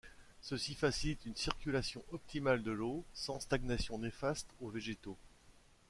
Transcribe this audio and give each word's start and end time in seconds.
Ceci 0.41 0.73
facilite 0.73 1.27
une 1.27 1.35
circulation 1.35 2.03
optimale 2.11 2.63
de 2.63 2.71
l'eau 2.71 3.05
sans 3.13 3.39
stagnation 3.39 3.99
néfaste 3.99 4.47
aux 4.59 4.69
végétaux. 4.71 5.19